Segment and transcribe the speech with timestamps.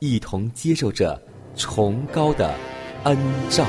[0.00, 1.20] 一同接受着
[1.54, 2.54] 崇高的
[3.04, 3.16] 恩
[3.50, 3.66] 照。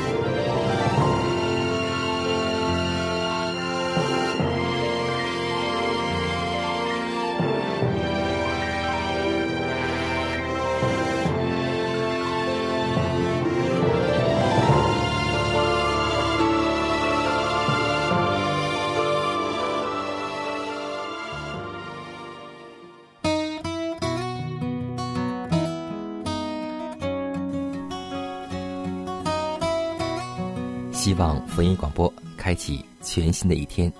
[31.47, 33.91] 福音广播开启全新的一天。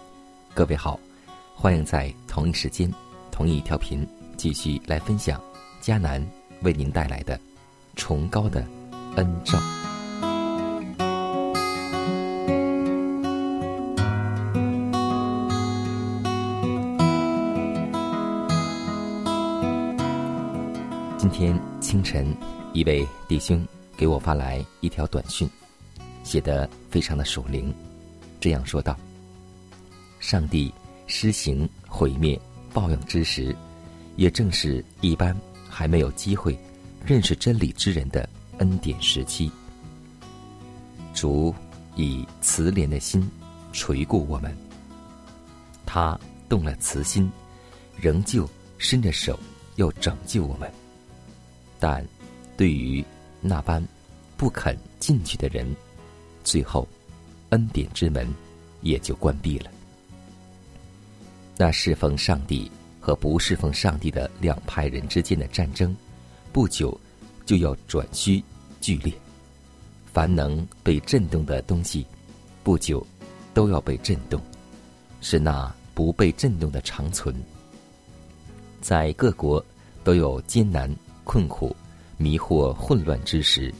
[0.53, 0.99] 各位好，
[1.53, 2.91] 欢迎在同一时间、
[3.31, 5.39] 同一调频继续来分享
[5.81, 6.25] 迦南
[6.61, 7.39] 为您带来的
[7.95, 8.65] 崇高的
[9.15, 9.59] 恩照。
[21.17, 22.35] 今天清晨，
[22.73, 23.65] 一位弟兄
[23.95, 25.49] 给我发来一条短讯。
[26.31, 27.73] 写得非常的属灵，
[28.39, 28.97] 这样说道
[30.21, 30.73] ：“上帝
[31.05, 32.39] 施行毁灭
[32.71, 33.53] 报应之时，
[34.15, 35.35] 也正是一般
[35.69, 36.57] 还没有机会
[37.05, 39.51] 认识真理之人的恩典时期。
[41.13, 41.53] 主
[41.97, 43.29] 以慈怜的心
[43.73, 44.55] 垂顾我们，
[45.85, 47.29] 他动了慈心，
[47.99, 49.37] 仍旧伸着手
[49.75, 50.71] 要拯救我们。
[51.77, 52.07] 但
[52.55, 53.03] 对于
[53.41, 53.85] 那般
[54.37, 55.67] 不肯进去的人，
[56.43, 56.87] 最后，
[57.49, 58.27] 恩典之门
[58.81, 59.69] 也就关闭了。
[61.57, 62.69] 那侍奉上帝
[62.99, 65.95] 和不侍奉上帝的两派人之间的战争，
[66.51, 66.99] 不久
[67.45, 68.43] 就要转虚
[68.79, 69.13] 剧烈。
[70.11, 72.05] 凡能被震动的东西，
[72.63, 73.05] 不久
[73.53, 74.41] 都要被震动，
[75.21, 77.33] 是那不被震动的长存。
[78.81, 79.63] 在各国
[80.03, 81.75] 都有艰难、困苦、
[82.17, 83.73] 迷惑、混乱之时，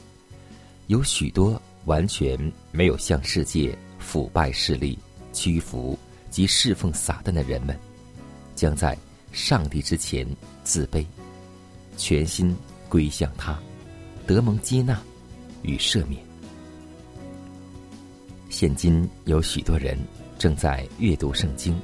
[0.86, 1.60] 有许多。
[1.84, 2.38] 完全
[2.70, 4.98] 没有向世界腐败势力
[5.32, 5.98] 屈服
[6.30, 7.76] 及侍奉撒旦的人们，
[8.54, 8.96] 将在
[9.32, 10.26] 上帝之前
[10.62, 11.04] 自卑，
[11.96, 12.54] 全心
[12.88, 13.58] 归向他，
[14.26, 15.00] 得蒙接纳
[15.62, 16.22] 与赦免。
[18.48, 19.98] 现今有许多人
[20.38, 21.74] 正在阅读圣经，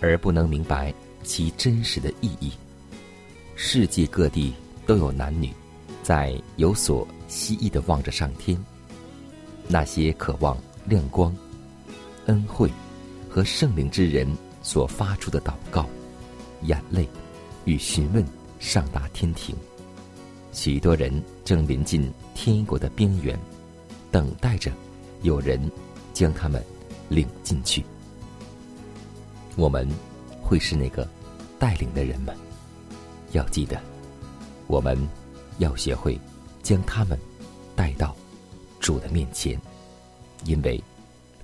[0.00, 0.92] 而不能明白
[1.22, 2.52] 其真实的意义。
[3.54, 4.54] 世界各地
[4.86, 5.52] 都有男女，
[6.02, 8.58] 在有所希冀的望着上天。
[9.72, 11.32] 那些渴望亮光、
[12.26, 12.68] 恩惠
[13.28, 14.26] 和圣灵之人
[14.62, 15.88] 所发出的祷告、
[16.62, 17.08] 眼泪
[17.66, 18.24] 与询问
[18.58, 19.54] 上达天庭，
[20.52, 23.38] 许多人正临近天国的边缘，
[24.10, 24.72] 等待着
[25.22, 25.70] 有人
[26.12, 26.60] 将他们
[27.08, 27.84] 领进去。
[29.54, 29.88] 我们
[30.42, 31.08] 会是那个
[31.60, 32.34] 带领的人吗？
[33.30, 33.80] 要记得，
[34.66, 34.98] 我们
[35.58, 36.18] 要学会
[36.60, 37.16] 将他们
[37.76, 38.16] 带到。
[38.80, 39.60] 主的面前，
[40.44, 40.82] 因为，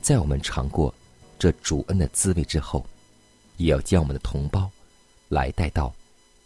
[0.01, 0.93] 在我们尝过
[1.39, 2.85] 这主恩的滋味之后，
[3.59, 4.69] 也要将我们的同胞
[5.29, 5.95] 来带到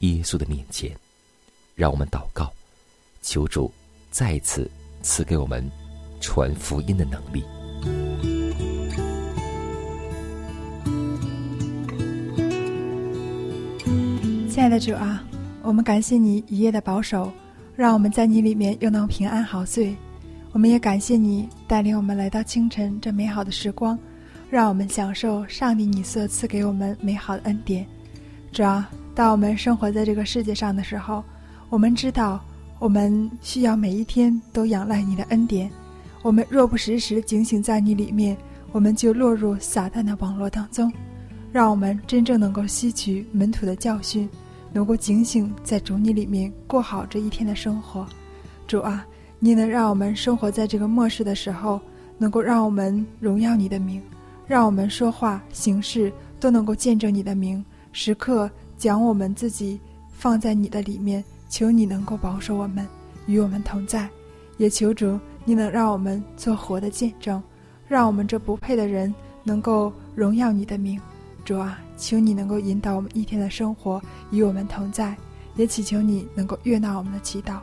[0.00, 0.90] 耶稣的面前，
[1.74, 2.52] 让我们祷告，
[3.22, 3.72] 求主
[4.10, 4.68] 再次
[5.00, 5.70] 赐给我们
[6.20, 7.44] 传福音的能力。
[14.50, 15.24] 亲爱的主啊，
[15.62, 17.32] 我们感谢你一夜的保守，
[17.76, 19.96] 让我们在你里面又能平安好睡。
[20.52, 23.96] 我们也感谢你带领我们来到清晨这美好的时光，
[24.50, 27.86] 让我们享受上帝你所赐给我们美好的恩典。
[28.50, 31.22] 主要当我们生活在这个世界上的时候，
[31.68, 32.40] 我们知道
[32.80, 35.70] 我们需要每一天都仰赖你的恩典。
[36.22, 38.36] 我们若不时时警醒在你里面，
[38.72, 40.92] 我们就落入撒旦的网络当中。
[41.52, 44.28] 让我们真正能够吸取门徒的教训，
[44.72, 48.06] 能够警醒在主你里面过好这一天的生活。
[48.68, 49.06] 主啊，
[49.42, 51.80] 你能让我们生活在这个末世的时候，
[52.18, 54.00] 能够让我们荣耀你的名，
[54.46, 61.24] 让我们说话行事都能够见证你的名，时刻将我们自己放在你的里面。
[61.48, 62.86] 求你能够保守我们，
[63.26, 64.08] 与我们同在，
[64.56, 67.42] 也求主你能让我们做活的见证，
[67.88, 71.00] 让我们这不配的人能够荣耀你的名。
[71.44, 74.00] 主啊，求你能够引导我们一天的生活，
[74.30, 75.16] 与我们同在，
[75.56, 77.58] 也祈求你能够悦纳我们的祈祷。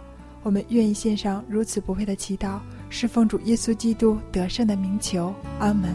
[0.48, 2.58] 我们愿意献上如此不配的祈祷，
[2.90, 5.36] 是奉主耶稣基督得胜的名求。
[5.60, 5.94] 阿门。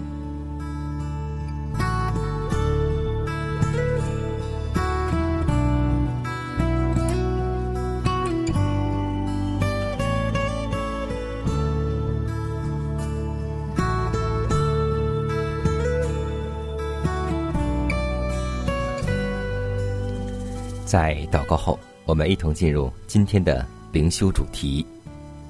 [20.85, 24.85] 在祷告后，我们一同进入今天的灵修主题，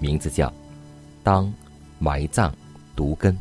[0.00, 0.52] 名字叫
[1.22, 1.52] “当
[2.00, 2.52] 埋葬
[2.96, 3.38] 独根”。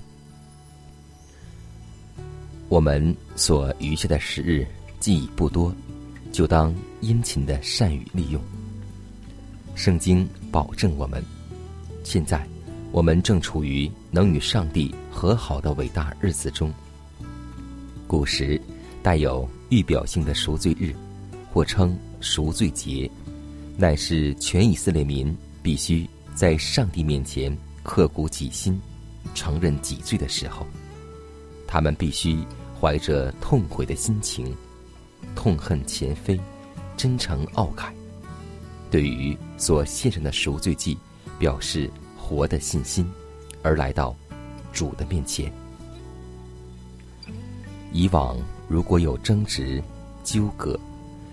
[2.69, 4.63] 我们所余下的时日
[4.99, 5.73] 既已不多，
[6.31, 8.39] 就当殷勤的善于利用。
[9.73, 11.23] 圣经保证我们，
[12.03, 12.47] 现在
[12.91, 16.71] 我们正处于能与上帝和好的伟大日子中。
[18.07, 18.61] 古时
[19.01, 20.95] 带有预表性的赎罪日。
[21.53, 23.11] 或称赎罪节，
[23.81, 27.51] 乃是全以色列民必须在上帝面前
[27.81, 28.79] 刻骨己心，
[29.33, 30.67] 承认己罪的时候。
[31.67, 32.37] 他们必须
[32.79, 34.55] 怀着痛悔的心情，
[35.35, 36.39] 痛恨前非，
[36.95, 37.91] 真诚懊慨，
[38.91, 40.95] 对于所献上的赎罪祭
[41.39, 43.03] 表示活的信心，
[43.63, 44.15] 而来到
[44.71, 45.51] 主的面前。
[47.91, 48.37] 以往
[48.67, 49.81] 如果有争执、
[50.23, 50.79] 纠葛，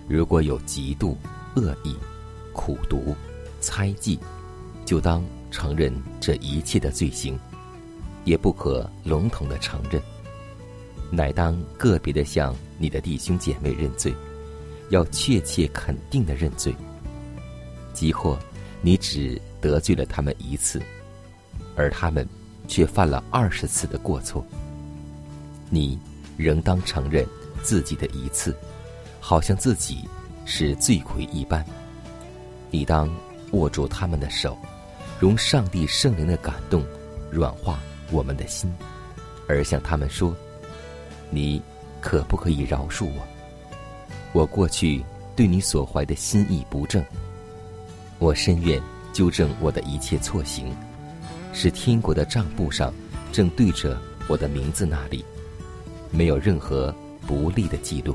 [0.08, 1.14] 如果有嫉妒、
[1.56, 1.94] 恶意、
[2.58, 3.14] 苦读、
[3.60, 4.18] 猜忌，
[4.84, 7.38] 就当承认这一切的罪行，
[8.24, 10.02] 也不可笼统的承认，
[11.08, 14.12] 乃当个别的向你的弟兄姐妹认罪，
[14.90, 16.74] 要确切肯定的认罪。
[17.94, 18.36] 即或
[18.82, 20.82] 你只得罪了他们一次，
[21.76, 22.28] 而他们
[22.66, 24.44] 却犯了二十次的过错，
[25.70, 25.96] 你
[26.36, 27.24] 仍当承认
[27.62, 28.52] 自己的一次。
[29.20, 30.08] 好像自己
[30.44, 31.64] 是罪魁一般，
[32.70, 33.08] 你当
[33.52, 34.56] 握住他们的手，
[35.18, 36.84] 容上帝圣灵的感动
[37.30, 37.80] 软化
[38.10, 38.72] 我们的心，
[39.48, 40.36] 而向他们说
[41.30, 41.62] ：“你
[42.00, 43.26] 可不可以饶恕我？
[44.32, 45.02] 我过去
[45.34, 47.02] 对你所怀的心意不正，
[48.18, 48.80] 我深愿
[49.12, 50.74] 纠正我的一切错行，
[51.52, 52.92] 使天国的账簿上
[53.32, 53.98] 正对着
[54.28, 55.24] 我的名字那里，
[56.10, 56.94] 没有任何
[57.26, 58.14] 不利的记录。”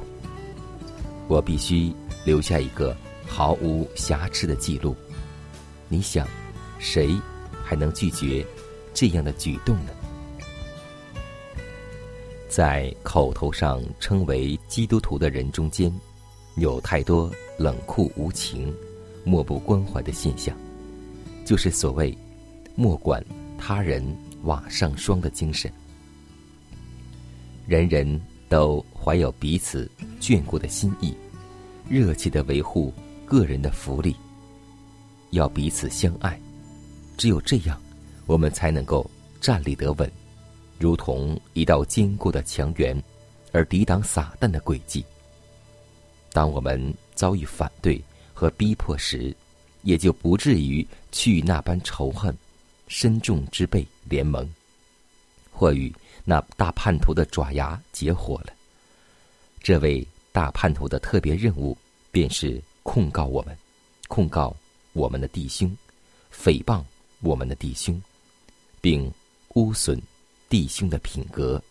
[1.27, 1.91] 我必须
[2.25, 2.95] 留下一个
[3.35, 4.95] 毫无瑕疵的记录。
[5.89, 6.27] 你想，
[6.77, 7.19] 谁
[7.63, 8.45] 还能拒绝
[8.93, 9.91] 这样的举动呢？
[12.47, 15.91] 在口头上称为基督徒的人中间，
[16.57, 18.71] 有太多冷酷无情、
[19.23, 20.55] 漠不关怀的现象，
[21.43, 22.15] 就是所谓
[22.77, 23.25] “莫管
[23.57, 25.73] 他人瓦上霜”的精神。
[27.65, 28.21] 人人。
[28.49, 29.89] 都怀有彼此
[30.21, 31.11] 眷顾的心意，
[31.89, 32.93] 热切的维护
[33.25, 34.15] 个人的福利，
[35.31, 36.39] 要彼此相爱。
[37.17, 37.81] 只有这样，
[38.25, 40.11] 我们才能够站立得稳，
[40.79, 43.01] 如同一道坚固的墙垣，
[43.51, 45.05] 而抵挡撒旦的诡计。
[46.31, 48.01] 当我们遭遇反对
[48.33, 49.35] 和逼迫时，
[49.83, 52.35] 也就不至于去那般仇恨，
[52.87, 54.47] 深重之辈联盟，
[55.51, 55.93] 或与。
[56.25, 58.53] 那大叛徒的爪牙结伙了。
[59.61, 61.77] 这位大叛徒的特别任务，
[62.11, 63.57] 便是控告我们，
[64.07, 64.55] 控告
[64.91, 65.75] 我们的弟兄，
[66.31, 66.83] 诽谤
[67.21, 67.99] 我们的弟兄，
[68.81, 69.11] 并
[69.55, 69.99] 污损
[70.49, 71.61] 弟兄的品格。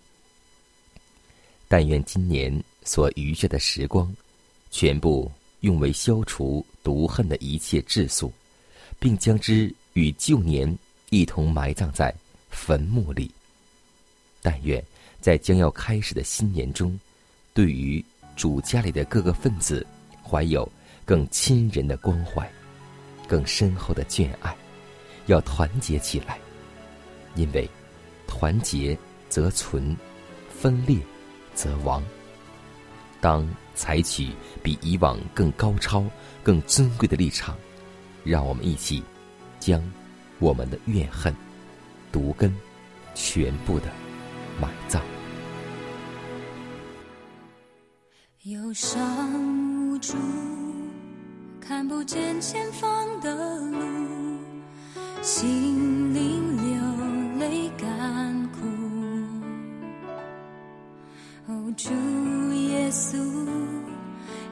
[1.68, 4.14] 但愿今年所余下的时光，
[4.70, 8.32] 全部用为消除毒恨的一切质素，
[8.98, 10.76] 并将之与旧年
[11.10, 12.12] 一同埋葬在
[12.50, 13.30] 坟墓里。
[14.40, 14.84] 但愿
[15.20, 16.98] 在将要开始的新年中，
[17.54, 18.04] 对于
[18.34, 19.86] 主家里的各个分子，
[20.22, 20.70] 怀有
[21.12, 22.50] 更亲人的关怀，
[23.28, 24.56] 更深厚的眷爱，
[25.26, 26.38] 要团结起来，
[27.34, 27.68] 因为
[28.26, 28.96] 团结
[29.28, 29.94] 则存，
[30.48, 30.96] 分裂
[31.54, 32.02] 则亡。
[33.20, 34.30] 当采取
[34.62, 36.02] 比以往更高超、
[36.42, 37.58] 更尊贵的立场，
[38.24, 39.02] 让我们一起
[39.60, 39.84] 将
[40.38, 41.36] 我们的怨恨、
[42.10, 42.50] 毒根
[43.14, 43.88] 全部的
[44.58, 45.02] 埋葬。
[48.44, 50.16] 忧伤无助。
[51.74, 53.78] 看不见前方的路
[55.22, 56.76] 心灵流
[57.40, 58.58] 泪干枯。
[61.46, 61.88] 哦主
[62.52, 63.16] 耶稣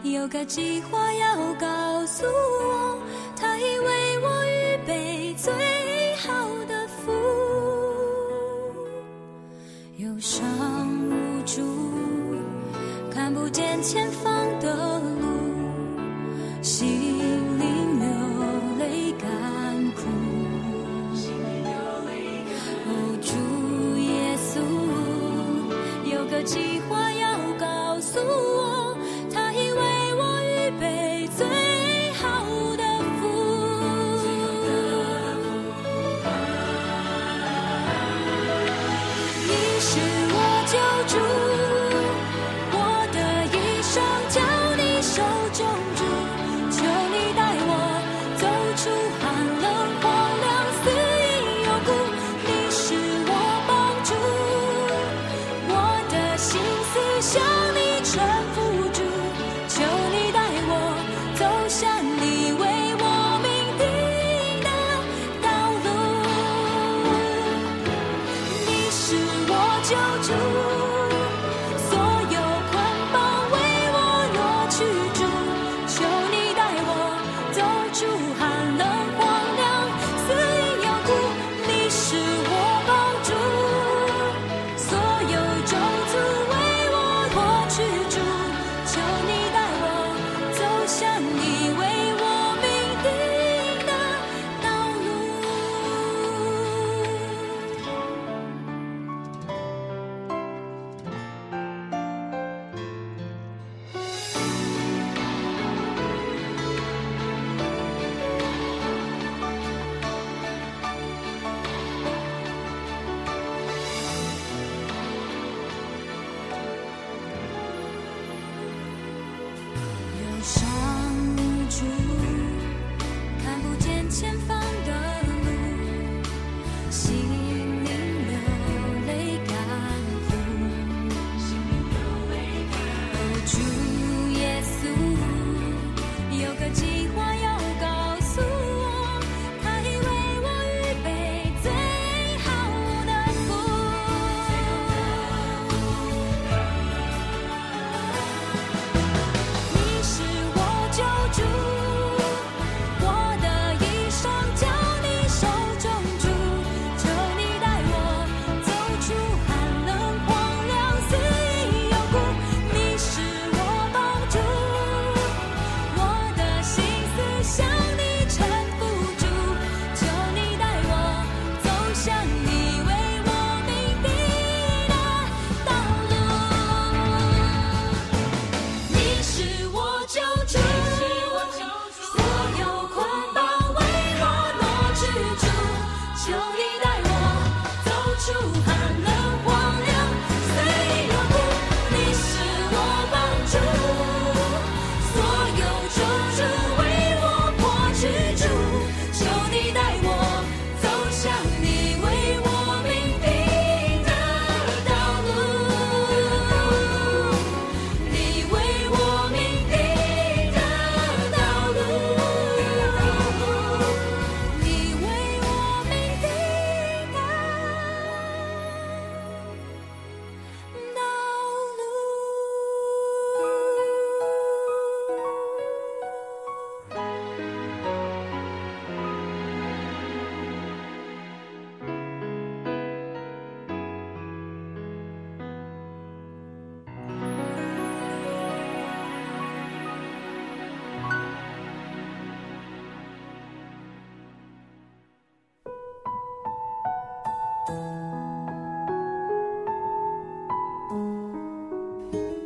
[0.03, 2.99] 有个计划要告诉我
[3.37, 5.53] 他已为我预备最
[6.17, 7.13] 好的福。
[9.99, 10.49] 忧伤
[11.11, 11.61] 无助
[13.11, 14.30] 看不见前方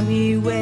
[0.00, 0.55] 知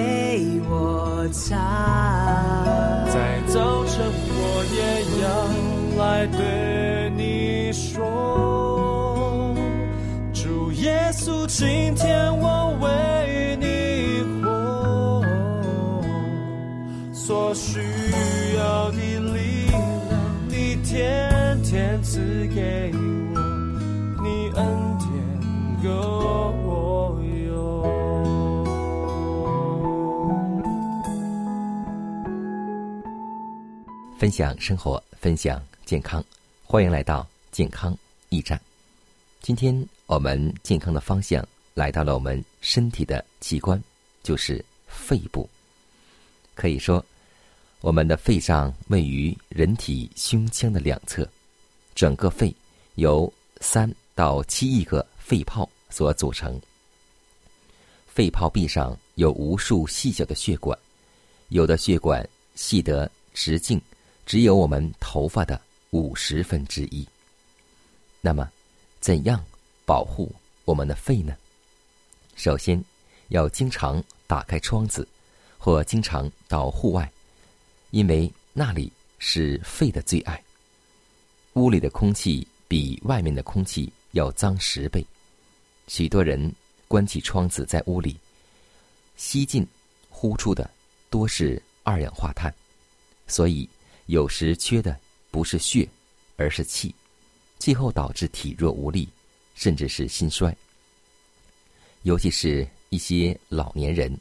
[34.17, 36.25] 分享生活，分享健康，
[36.63, 37.97] 欢迎来到健康
[38.29, 38.59] 驿站。
[39.41, 43.83] 今天我们健康的方向来到了我们身体的器官，
[44.23, 45.51] 就是肺部。
[46.55, 47.05] 可以说，
[47.81, 51.29] 我们的肺脏位于人体胸腔的两侧，
[51.97, 52.55] 整个肺
[52.95, 56.59] 由三到七亿个肺泡所组成。
[58.07, 60.79] 肺泡壁上有无数细小的血管，
[61.49, 63.79] 有的血管细得直径
[64.27, 65.61] 只有我们头发的
[65.91, 67.07] 五十分之一。
[68.21, 68.51] 那么，
[69.01, 69.45] 怎样
[69.85, 70.33] 保护
[70.65, 71.37] 我们的肺呢？
[72.37, 72.83] 首先，
[73.29, 75.07] 要经常打开窗子，
[75.59, 77.11] 或经常到户外，
[77.91, 80.43] 因为那里是肺的最爱。
[81.53, 85.07] 屋里的空气比外面的空气要脏十倍，
[85.87, 86.53] 许多人
[86.89, 88.17] 关起窗子在屋里，
[89.17, 89.67] 吸进、
[90.09, 90.69] 呼出的
[91.11, 92.53] 多是二氧化碳，
[93.29, 93.69] 所以
[94.07, 94.99] 有时缺的
[95.31, 95.89] 不是血，
[96.37, 96.95] 而是气，
[97.59, 99.09] 最后导致体弱无力，
[99.55, 100.55] 甚至是心衰。
[102.03, 104.15] 尤其是一些老年人，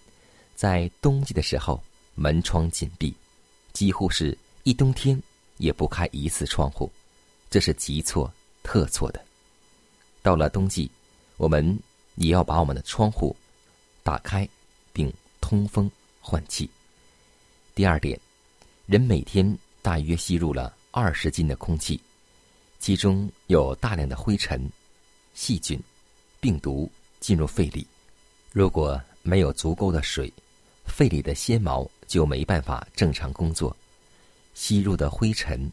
[0.56, 1.84] 在冬季的时候
[2.16, 3.14] 门窗紧闭，
[3.74, 5.22] 几乎是一冬天
[5.58, 6.90] 也不开一次窗户，
[7.50, 9.24] 这是极错特错的。
[10.22, 10.90] 到了冬季，
[11.36, 11.78] 我们
[12.16, 13.36] 也要把我们的窗户
[14.02, 14.48] 打开，
[14.94, 15.92] 并通风
[16.22, 16.70] 换气。
[17.76, 18.18] 第二点，
[18.86, 22.00] 人每天大约吸入了二十斤的空气，
[22.80, 24.68] 其中有大量的灰尘、
[25.34, 25.78] 细菌、
[26.40, 27.86] 病毒进入肺里。
[28.54, 30.32] 如果没有足够的水，
[30.86, 33.76] 肺里的纤毛就没办法正常工作，
[34.54, 35.70] 吸入的灰尘、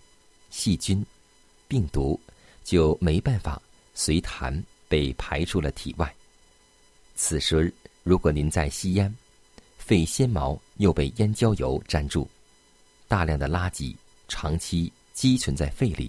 [0.51, 1.07] 细菌、
[1.69, 2.19] 病毒
[2.65, 3.63] 就没办法
[3.95, 6.13] 随痰被排出了体外。
[7.15, 9.15] 此时，如果您在吸烟，
[9.79, 12.29] 肺纤毛又被烟焦油粘住，
[13.07, 13.95] 大量的垃圾
[14.31, 16.09] 长期积存在肺里，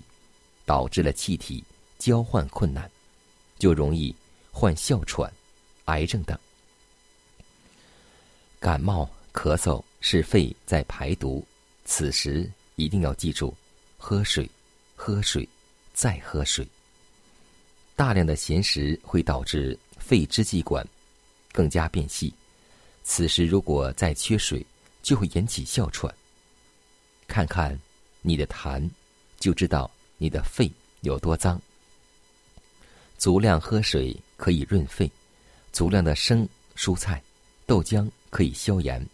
[0.65, 1.62] 导致了气体
[1.97, 2.89] 交换困难，
[3.57, 4.15] 就容易
[4.51, 5.29] 患哮喘、
[5.86, 6.38] 癌症等。
[8.60, 11.45] 感冒、咳嗽是肺在排毒，
[11.84, 13.53] 此时一定要记住：
[13.97, 14.49] 喝水，
[14.95, 15.49] 喝水，
[15.93, 16.65] 再喝水。
[17.95, 20.88] 大量的咸食会导致肺支气管
[21.51, 22.31] 更加变细，
[23.03, 24.63] 此时如果再缺水，
[25.01, 26.13] 就会引起哮喘。
[27.27, 27.77] 看看
[28.21, 28.89] 你的痰，
[29.39, 31.62] 就知道你的肺有多脏。
[33.17, 35.10] 足量喝水可以润肺，
[35.71, 37.21] 足量的生蔬菜、
[37.65, 38.10] 豆浆。
[38.31, 39.05] 可以消炎、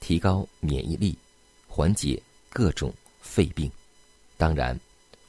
[0.00, 1.16] 提高免疫力、
[1.66, 3.72] 缓解各种肺病。
[4.36, 4.78] 当然，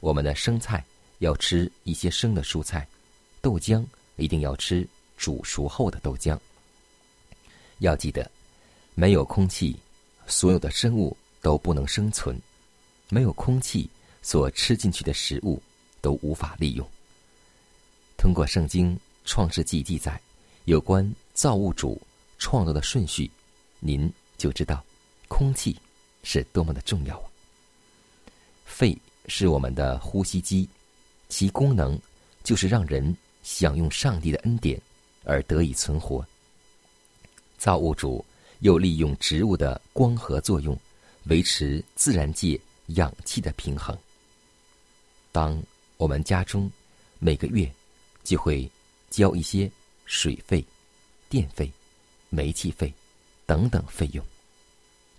[0.01, 0.83] 我们的生菜
[1.19, 2.85] 要吃一些生的蔬菜，
[3.39, 3.85] 豆浆
[4.17, 6.37] 一定要吃煮熟后的豆浆。
[7.79, 8.29] 要记得，
[8.95, 9.79] 没有空气，
[10.27, 12.35] 所有的生物都不能生存；
[13.09, 13.89] 没有空气，
[14.21, 15.61] 所吃进去的食物
[15.99, 16.87] 都无法利用。
[18.17, 20.21] 通过圣经《创世纪》记载
[20.65, 21.99] 有关造物主
[22.37, 23.29] 创造的顺序，
[23.79, 24.83] 您就知道
[25.27, 25.75] 空气
[26.23, 27.25] 是多么的重要啊！
[28.63, 30.69] 肺是我们的呼吸机，
[31.29, 31.99] 其功能
[32.43, 34.79] 就是让人享用上帝的恩典
[35.23, 36.25] 而得以存活。
[37.57, 38.23] 造物主
[38.59, 40.77] 又利用植物的光合作用，
[41.25, 43.97] 维持自然界氧气的平衡。
[45.31, 45.61] 当
[45.97, 46.69] 我们家中
[47.19, 47.71] 每个月
[48.23, 48.69] 就会
[49.09, 49.69] 交一些
[50.05, 50.63] 水费、
[51.29, 51.71] 电费、
[52.29, 52.93] 煤气费
[53.45, 54.25] 等等费用，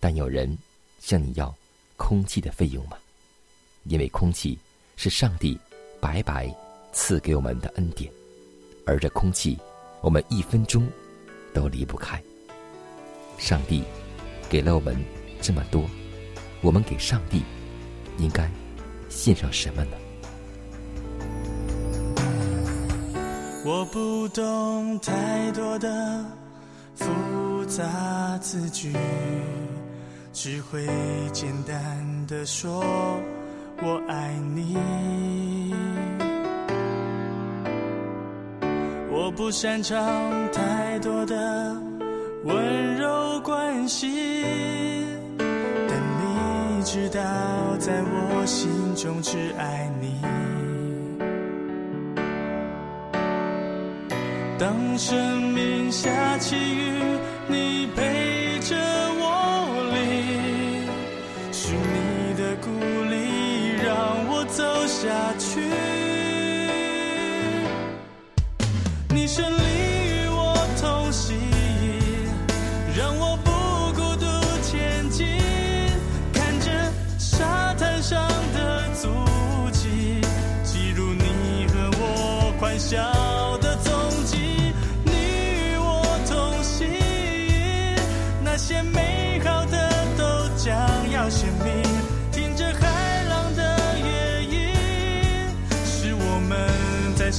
[0.01, 0.57] 但有人
[1.01, 1.55] 向你要
[1.97, 2.99] 空气的费用吗？
[3.85, 4.59] 因为空气
[4.97, 5.59] 是上帝
[6.01, 6.55] 白白
[6.93, 8.13] 赐给我们的恩典，
[8.85, 9.59] 而这空气
[10.01, 10.87] 我们一分钟
[11.55, 12.23] 都离不开。
[13.39, 13.83] 上帝
[14.51, 14.97] 给了我们
[15.43, 15.85] 这么多，
[16.61, 17.43] 我们给上帝
[18.17, 18.49] 应该
[19.09, 19.97] 献上什么呢？
[23.65, 26.25] 我不懂太多的
[26.95, 28.93] 复杂字句，
[30.33, 30.87] 只会
[31.33, 32.85] 简单的说。
[33.85, 34.77] 我爱你，
[39.11, 39.99] 我不擅长
[40.53, 41.77] 太多的
[42.45, 45.02] 温柔关系，但你
[46.93, 47.23] 知道，
[47.79, 50.21] 在我心中只爱你。
[54.59, 56.93] 当生命下起雨，
[57.49, 60.87] 你陪着我淋，
[61.51, 62.69] 是你的鼓
[63.09, 63.81] 励。
[63.83, 63.97] 让
[64.29, 65.63] 我走下去，
[69.09, 69.72] 你胜利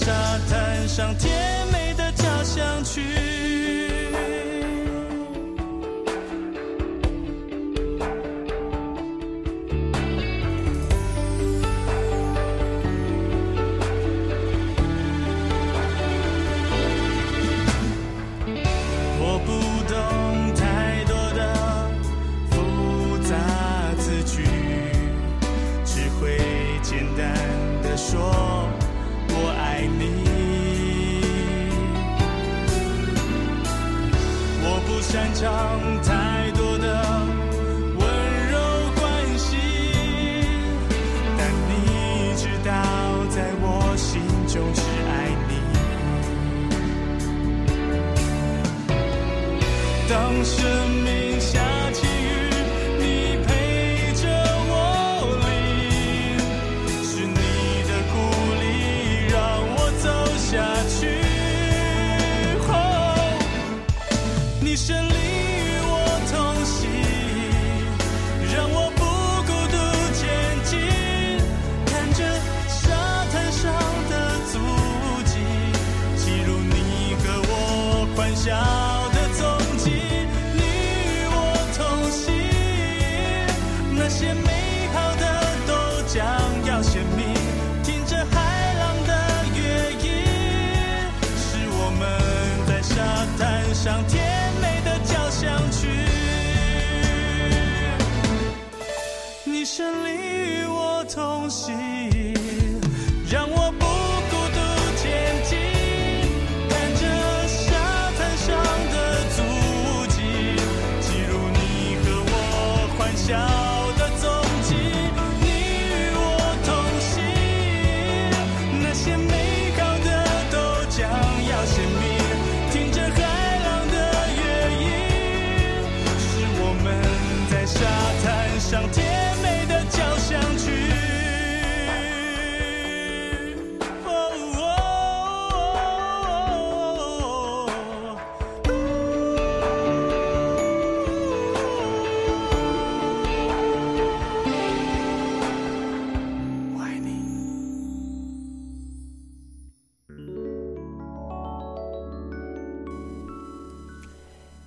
[0.06, 0.12] 沙
[0.50, 1.32] 滩上甜
[1.72, 3.02] 美的交响曲，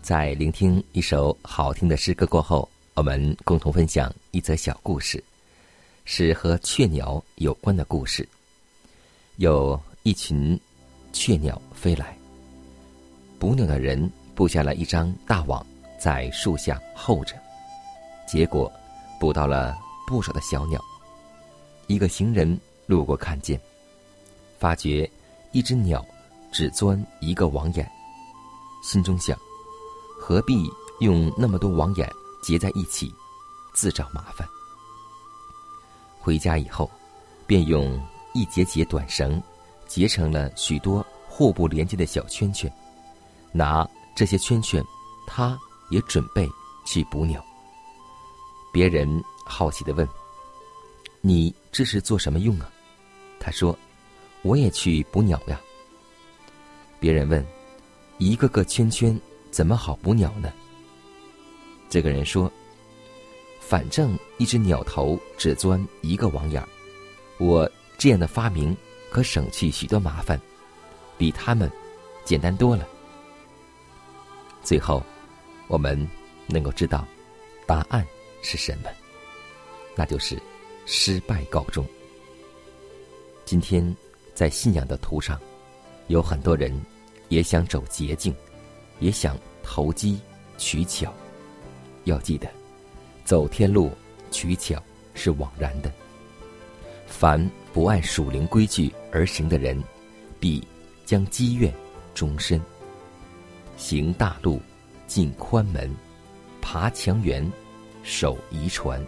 [0.06, 5.20] 在聆听一首好听的诗歌过后，我们共同分享一则小故事，
[6.04, 8.24] 是和雀鸟有关的故事。
[9.38, 10.56] 有一群
[11.12, 12.16] 雀鸟飞来，
[13.40, 15.66] 捕鸟的人布下了一张大网，
[15.98, 17.34] 在树下候着，
[18.28, 18.72] 结果
[19.18, 20.80] 捕到了不少的小鸟。
[21.88, 23.60] 一个行人路过看见，
[24.60, 25.10] 发觉
[25.50, 26.06] 一只鸟
[26.52, 27.90] 只钻一个网眼，
[28.84, 29.36] 心中想。
[30.28, 32.12] 何必用那么多网眼
[32.42, 33.14] 结在一起，
[33.72, 34.44] 自找麻烦？
[36.18, 36.90] 回家以后，
[37.46, 39.40] 便用一节节短绳
[39.86, 42.68] 结成了许多互不连接的小圈圈，
[43.52, 44.84] 拿这些圈圈，
[45.28, 45.56] 他
[45.90, 46.48] 也准备
[46.84, 47.40] 去捕鸟。
[48.72, 50.04] 别人好奇的问
[51.22, 52.68] ：“你这是做什么用啊？”
[53.38, 53.78] 他说
[54.42, 55.60] ：“我也去捕鸟呀。”
[56.98, 57.46] 别人问
[58.18, 59.16] ：“一个个圈圈？”
[59.56, 60.52] 怎么好捕鸟呢？
[61.88, 62.52] 这个人说
[63.58, 66.68] ：“反正一只鸟头只钻一个网眼儿，
[67.38, 67.66] 我
[67.96, 68.76] 这样的发明
[69.08, 70.38] 可省去许多麻烦，
[71.16, 71.72] 比他们
[72.22, 72.86] 简单多了。”
[74.62, 75.02] 最后，
[75.68, 76.06] 我们
[76.48, 77.08] 能够知道
[77.64, 78.06] 答案
[78.42, 78.90] 是什么，
[79.94, 80.38] 那就是
[80.84, 81.82] 失败告终。
[83.46, 83.96] 今天
[84.34, 85.40] 在信仰的途上，
[86.08, 86.78] 有很多人
[87.30, 88.36] 也想走捷径。
[88.98, 90.18] 也想投机
[90.58, 91.12] 取巧，
[92.04, 92.48] 要记得，
[93.24, 93.90] 走天路
[94.30, 94.82] 取巧
[95.14, 95.90] 是枉然的。
[97.06, 99.82] 凡不按属灵规矩而行的人，
[100.40, 100.66] 必
[101.04, 101.72] 将积怨
[102.14, 102.60] 终身。
[103.76, 104.60] 行大路，
[105.06, 105.94] 进宽门，
[106.60, 107.50] 爬墙垣，
[108.02, 109.04] 守遗传，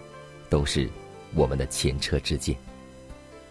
[0.50, 0.88] 都是
[1.34, 2.54] 我们的前车之鉴。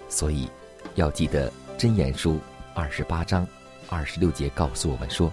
[0.08, 0.47] 所以，
[0.95, 2.34] 要记得《真言书》
[2.73, 3.45] 二十八章
[3.89, 5.32] 二十六节告诉我们说。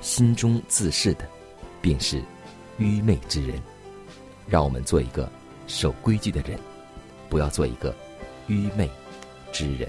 [0.00, 1.28] 心中自恃的，
[1.80, 2.22] 便是
[2.78, 3.60] 愚昧之人。
[4.46, 5.30] 让我们做一个
[5.66, 6.58] 守规矩的人，
[7.28, 7.94] 不要做一个
[8.46, 8.88] 愚昧
[9.52, 9.88] 之人。